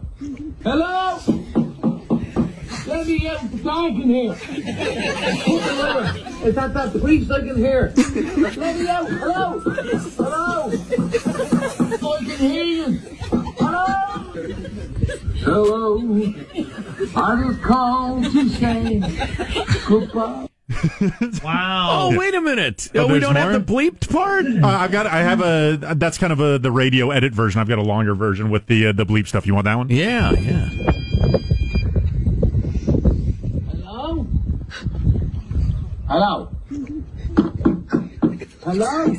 [0.63, 1.64] Hello?
[2.87, 4.31] Let me get the dog in here.
[6.43, 7.93] Is that that police I can hear?
[7.95, 9.07] Let me out.
[9.09, 9.59] Hello.
[9.59, 10.71] Hello.
[12.13, 12.99] I can hear you.
[13.59, 13.85] Hello.
[15.43, 15.97] Hello.
[17.15, 18.99] I just called to say
[19.87, 20.47] goodbye.
[21.43, 21.89] Wow.
[21.91, 22.89] Oh, wait a minute.
[22.95, 24.45] Oh, we don't have the bleeped part?
[24.45, 25.05] Uh, I've got.
[25.07, 25.95] I have a.
[25.95, 27.61] That's kind of a the radio edit version.
[27.61, 29.45] I've got a longer version with the uh, the bleep stuff.
[29.45, 29.89] You want that one?
[29.89, 30.69] Yeah, yeah.
[33.69, 34.25] Hello?
[36.07, 36.51] Hello?
[38.63, 39.15] Hello?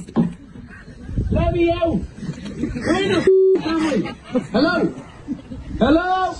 [1.30, 1.96] Let me out!
[1.96, 4.14] Where the f- am I?
[4.52, 4.94] Hello?
[5.78, 6.34] Hello?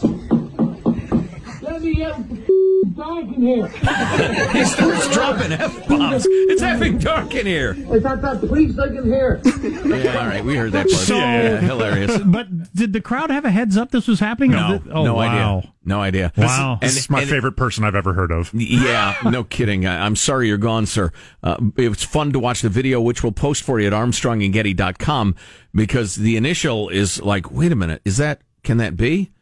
[1.63, 2.56] Let me out!
[2.97, 3.67] The f- dog in here!
[4.57, 6.27] He starts dropping F bombs.
[6.29, 7.75] It's effing dark in here.
[7.75, 7.95] here.
[7.97, 9.41] Is that that police I can hear?
[9.45, 10.45] Yeah, all right.
[10.45, 11.01] We heard that part.
[11.05, 12.19] So- yeah, yeah, hilarious.
[12.25, 14.53] But did the crowd have a heads up this was happening?
[14.53, 15.59] No, did- oh, no wow.
[15.59, 15.73] idea.
[15.85, 16.33] No idea.
[16.37, 16.79] Wow.
[16.81, 18.51] This is my and- favorite person I've ever heard of.
[18.55, 19.87] Yeah, no kidding.
[19.87, 21.13] I, I'm sorry you're gone, sir.
[21.43, 25.35] Uh, it was fun to watch the video, which we'll post for you at armstrongandgetty.com
[25.75, 29.33] because the initial is like, wait a minute, is that, can that be?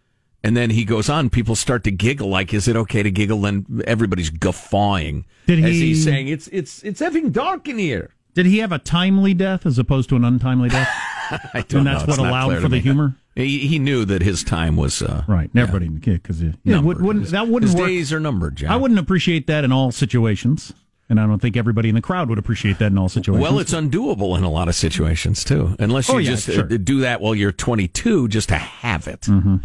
[0.44, 3.40] And then he goes on, people start to giggle, like, is it okay to giggle?
[3.40, 8.11] Then everybody's guffawing Did as he- he's saying, it's, it's, it's effing dark in here.
[8.35, 10.88] Did he have a timely death as opposed to an untimely death?
[11.54, 12.80] I don't and that's It's what allowed for the me.
[12.80, 13.16] humor?
[13.35, 15.48] He, he knew that his time was, uh, Right.
[15.57, 17.88] Everybody, because yeah, would, wouldn't, that wouldn't his work.
[17.88, 18.70] days are numbered, John.
[18.70, 20.72] I wouldn't appreciate that in all situations.
[21.09, 23.42] And I don't think everybody in the crowd would appreciate that in all situations.
[23.42, 26.64] Well, it's undoable in a lot of situations too, unless you Oh, yeah, just sure.
[26.64, 29.22] uh, do that while you're 22 just to have it.
[29.22, 29.57] Mm-hmm.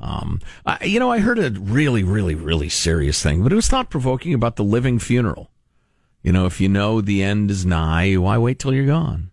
[0.00, 3.68] Um, I, you know, I heard a really, really, really serious thing, but it was
[3.68, 5.50] thought provoking about the living funeral.
[6.22, 9.30] You know, if you know the end is nigh, why wait till you're gone?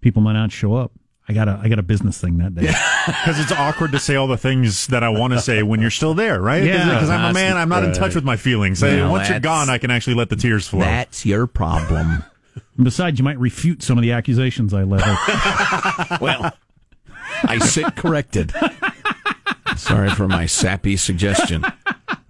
[0.00, 0.92] people might not show up.
[1.28, 2.72] I got a I got a business thing that day.
[3.08, 5.90] Because it's awkward to say all the things that I want to say when you're
[5.90, 6.62] still there, right?
[6.62, 6.92] Yeah.
[6.94, 7.56] Because I'm a man.
[7.56, 8.82] I'm not in touch with my feelings.
[8.82, 10.80] I- Well, Once you're gone, I can actually let the tears flow.
[10.80, 12.22] That's your problem.
[12.76, 15.00] And besides, you might refute some of the accusations I let
[16.20, 16.52] well,
[17.44, 18.52] I sit corrected.
[19.76, 21.64] Sorry for my sappy suggestion.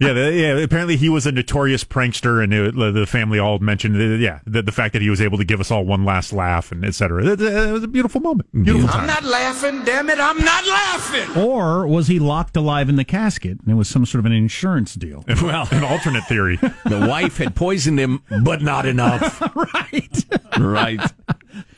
[0.01, 0.57] Yeah, the, yeah.
[0.59, 4.61] Apparently, he was a notorious prankster, and it, the family all mentioned, uh, yeah, the,
[4.61, 6.95] the fact that he was able to give us all one last laugh, and et
[6.95, 7.25] cetera.
[7.25, 9.07] It, it was a beautiful moment, beautiful time.
[9.07, 11.37] not laughing, damn it, I'm not laughing.
[11.43, 14.31] or was he locked alive in the casket and it was some sort of an
[14.31, 15.23] insurance deal?
[15.41, 16.57] Well, An alternate theory.
[16.57, 19.41] the wife had poisoned him, but not enough.
[19.55, 20.25] right.
[20.57, 21.01] Right.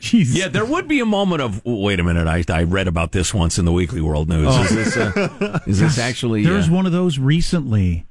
[0.00, 0.34] Jeez.
[0.36, 2.26] Yeah, there would be a moment of wait a minute.
[2.26, 4.54] I, I read about this once in the Weekly World News.
[4.70, 6.44] Is this uh, is this actually?
[6.44, 8.06] There was uh, one of those recently.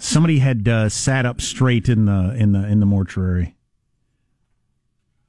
[0.00, 3.54] Somebody had uh, sat up straight in the in the in the mortuary.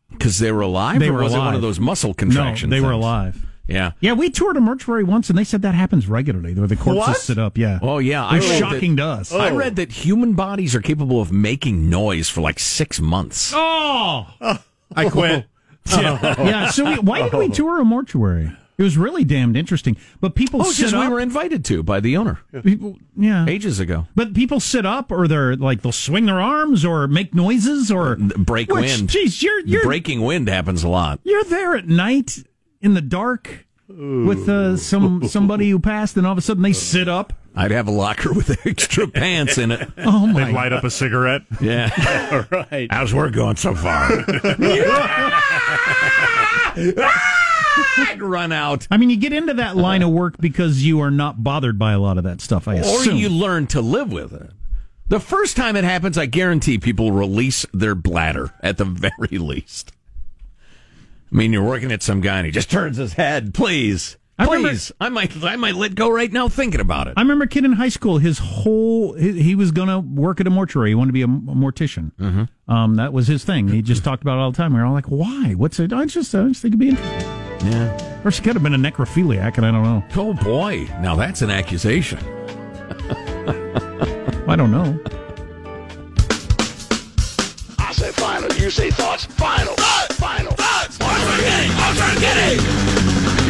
[0.10, 2.70] because they were alive, They or were was it one of those muscle contractions?
[2.70, 3.46] No, they were alive.
[3.68, 3.92] Yeah.
[4.00, 7.08] Yeah, we toured a mortuary once, and they said that happens regularly, where the corpses
[7.08, 7.18] What?
[7.18, 7.58] sit up.
[7.58, 7.80] Yeah.
[7.82, 9.34] Oh yeah, it was read shocking that, to us.
[9.34, 13.52] I read that human bodies are capable of making noise for like six months.
[13.56, 14.28] Oh,
[14.96, 15.46] I quit.
[15.88, 16.70] yeah.
[16.72, 18.52] So we, why did we tour a mortuary?
[18.78, 19.96] It was really damned interesting.
[20.20, 23.46] But people Oh, sit because we were invited to by the owner people, yeah.
[23.48, 24.08] ages ago.
[24.16, 28.18] But people sit up, or they're like they'll swing their arms, or make noises, or
[28.18, 29.10] Break Which, wind.
[29.10, 31.20] Geez, you're you're Breaking wind happens a lot.
[31.24, 32.44] you're there at night
[32.82, 36.74] in the dark with uh, some somebody who passed, and all of a sudden they
[36.74, 37.32] sit up.
[37.56, 39.90] I'd have a locker with extra pants in it.
[39.98, 40.46] Oh my!
[40.46, 41.44] They'd light up a cigarette.
[41.62, 42.46] Yeah.
[42.72, 42.88] right.
[42.92, 44.10] How's work going so far?
[47.98, 48.88] I'd run out.
[48.92, 51.94] I mean, you get into that line of work because you are not bothered by
[51.94, 52.68] a lot of that stuff.
[52.68, 54.52] I assume, Or you learn to live with it.
[55.08, 59.92] The first time it happens, I guarantee people release their bladder at the very least.
[61.32, 63.54] I mean, you're working at some guy and he just turns his head.
[63.54, 64.92] Please, I remember- please.
[65.00, 67.14] I might, I might let go right now thinking about it.
[67.16, 68.18] I remember a kid in high school.
[68.18, 70.90] His whole he, he was going to work at a mortuary.
[70.90, 72.12] He wanted to be a, a mortician.
[72.20, 72.72] Mm-hmm.
[72.72, 73.70] Um, that was his thing.
[73.70, 74.74] He just talked about it all the time.
[74.74, 75.54] We were all like, "Why?
[75.54, 77.72] What's it?" I just, I just think it'd be interesting.
[77.72, 78.22] Yeah.
[78.26, 80.04] Or she could have been a necrophiliac, and I don't know.
[80.18, 82.20] Oh boy, now that's an accusation.
[84.48, 85.00] I don't know.
[87.80, 89.74] I say final, you say thoughts, final,
[90.18, 90.98] final, thoughts.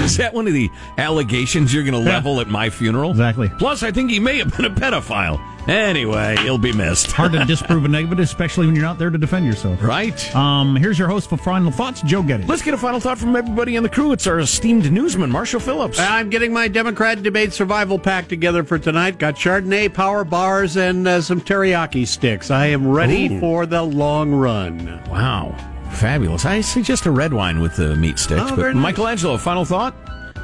[0.16, 3.10] Is that one of the allegations you're going to level at my funeral?
[3.10, 3.50] Exactly.
[3.58, 5.42] Plus, I think he may have been a pedophile.
[5.68, 7.12] Anyway, he'll be missed.
[7.12, 9.82] Hard to disprove a negative, especially when you're not there to defend yourself.
[9.82, 10.36] Right?
[10.36, 12.46] Um, here's your host for final thoughts, Joe Getty.
[12.46, 14.12] Let's get a final thought from everybody in the crew.
[14.12, 16.00] It's our esteemed newsman, Marshall Phillips.
[16.00, 19.18] I'm getting my Democrat debate survival pack together for tonight.
[19.18, 22.52] Got Chardonnay, power bars, and uh, some teriyaki sticks.
[22.52, 23.40] I am ready Ooh.
[23.40, 25.02] for the long run.
[25.10, 25.75] Wow.
[25.92, 26.46] Fabulous.
[26.46, 28.42] I suggest a red wine with the meat sticks.
[28.42, 28.84] Oh, but very nice.
[28.84, 29.96] Michelangelo, final thought?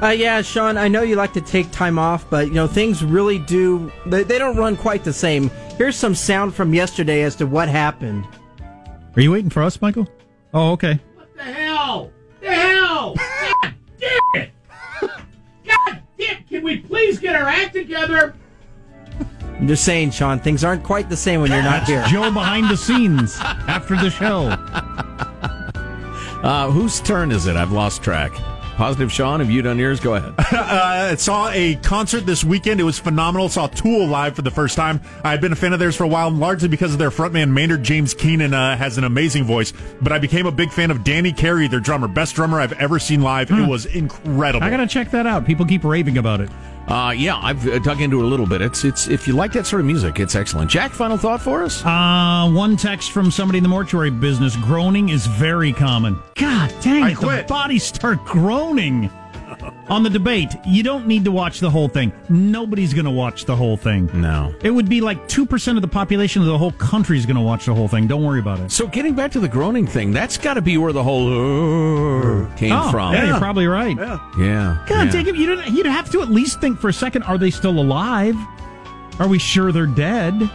[0.02, 3.04] Uh, yeah, Sean, I know you like to take time off, but you know things
[3.04, 3.92] really do.
[4.06, 5.48] They, they don't run quite the same.
[5.76, 8.26] Here's some sound from yesterday as to what happened.
[9.14, 10.08] Are you waiting for us, Michael?
[10.54, 10.98] Oh, okay.
[11.14, 12.10] What the hell?
[12.40, 13.14] The hell?
[13.62, 14.50] God damn it!
[15.64, 16.44] God damn!
[16.44, 18.34] Can we please get our act together?
[19.62, 22.04] I'm just saying, Sean, things aren't quite the same when you're not here.
[22.08, 24.48] Joe behind the scenes after the show.
[26.42, 27.56] Uh, whose turn is it?
[27.56, 28.32] I've lost track.
[28.76, 30.00] Positive Sean, have you done yours?
[30.00, 30.34] Go ahead.
[30.52, 32.80] uh, saw a concert this weekend.
[32.80, 33.48] It was phenomenal.
[33.48, 35.00] Saw Tool live for the first time.
[35.22, 37.82] I've been a fan of theirs for a while, largely because of their frontman Maynard
[37.82, 39.72] James Keenan uh, has an amazing voice.
[40.00, 42.98] But I became a big fan of Danny Carey, their drummer, best drummer I've ever
[42.98, 43.50] seen live.
[43.50, 44.64] It was incredible.
[44.64, 45.44] I gotta check that out.
[45.44, 46.50] People keep raving about it.
[46.88, 48.60] Uh, yeah, I've uh, dug into it a little bit.
[48.60, 50.70] It's it's if you like that sort of music, it's excellent.
[50.70, 51.84] Jack, final thought for us?
[51.84, 54.56] Uh, one text from somebody in the mortuary business.
[54.56, 56.18] Groaning is very common.
[56.34, 57.14] God dang I it!
[57.14, 57.48] The quit.
[57.48, 59.10] bodies start groaning.
[59.88, 62.12] On the debate, you don't need to watch the whole thing.
[62.28, 64.08] Nobody's going to watch the whole thing.
[64.14, 64.54] No.
[64.62, 67.42] It would be like 2% of the population of the whole country is going to
[67.42, 68.06] watch the whole thing.
[68.06, 68.70] Don't worry about it.
[68.70, 72.54] So getting back to the groaning thing, that's got to be where the whole uh,
[72.56, 73.12] came oh, from.
[73.14, 73.96] Yeah, you're probably right.
[73.96, 74.18] Yeah.
[74.38, 74.84] yeah.
[74.88, 75.12] God yeah.
[75.12, 75.36] dang it.
[75.36, 78.36] You'd, you'd have to at least think for a second are they still alive?
[79.18, 80.50] Are we sure they're dead?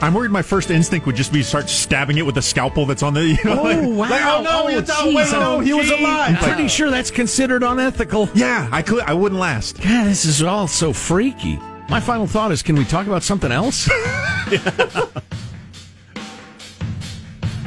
[0.00, 3.02] I'm worried my first instinct would just be start stabbing it with a scalpel that's
[3.02, 3.26] on the.
[3.26, 4.10] You know, Oh, like, wow.
[4.10, 5.04] like, oh no, Oh, it's out.
[5.04, 5.14] geez.
[5.14, 6.30] Wait, no, he was alive.
[6.30, 8.28] I'm pretty sure that's considered unethical.
[8.34, 9.02] Yeah, I could.
[9.04, 9.76] I wouldn't last.
[9.82, 11.58] God, this is all so freaky.
[11.88, 13.88] My final thought is, can we talk about something else?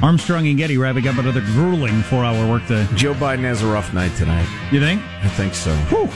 [0.01, 2.87] Armstrong and Getty wrapping up another grueling four hour workday.
[2.95, 4.47] Joe Biden has a rough night tonight.
[4.71, 5.01] You think?
[5.23, 5.73] I think so.
[5.89, 6.09] Whew.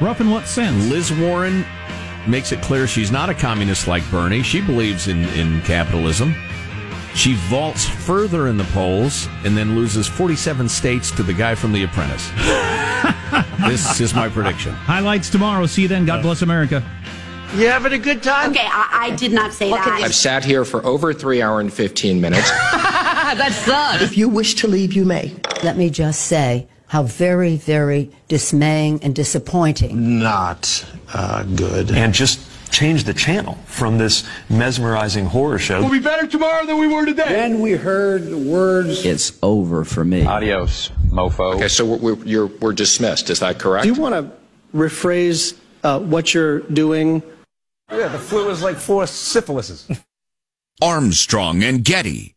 [0.00, 0.88] Rough in what sense?
[0.90, 1.64] Liz Warren
[2.26, 4.42] makes it clear she's not a communist like Bernie.
[4.42, 6.34] She believes in, in capitalism.
[7.14, 11.72] She vaults further in the polls and then loses 47 states to the guy from
[11.72, 12.30] The Apprentice.
[13.68, 14.72] this is my prediction.
[14.72, 15.66] Highlights tomorrow.
[15.66, 16.04] See you then.
[16.04, 16.82] God bless America.
[17.54, 18.50] You having a good time?
[18.50, 19.86] Okay, I, I did not say that.
[19.88, 22.50] I've sat here for over three hour and 15 minutes.
[22.50, 24.02] that sucks.
[24.02, 25.34] If you wish to leave, you may.
[25.62, 30.18] Let me just say how very, very dismaying and disappointing.
[30.18, 31.90] Not uh, good.
[31.90, 35.80] And just change the channel from this mesmerizing horror show.
[35.80, 37.28] We'll be better tomorrow than we were today.
[37.28, 39.04] Then we heard the words.
[39.04, 40.24] It's over for me.
[40.24, 41.54] Adios, mofo.
[41.56, 43.30] Okay, so we're, we're, you're, we're dismissed.
[43.30, 43.84] Is that correct?
[43.84, 44.30] Do you want to
[44.76, 47.22] rephrase uh, what you're doing?
[47.90, 50.02] Yeah, the flu is like four syphilises.
[50.82, 52.34] Armstrong and Getty.